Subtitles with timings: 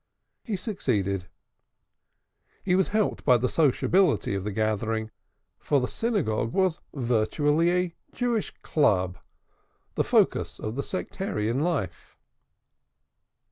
[0.43, 1.27] He succeeded.
[2.63, 5.11] He was helped by the sociability of the gathering
[5.59, 9.19] for the Synagogue was virtually a Jewish Club,
[9.93, 12.17] the focus of the sectarian life.